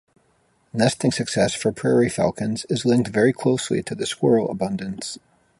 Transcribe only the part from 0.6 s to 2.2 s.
Nesting success for prairie